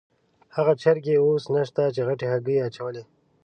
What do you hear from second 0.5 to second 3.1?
هغه چرګې اوس نشته چې غټې هګۍ یې اچولې.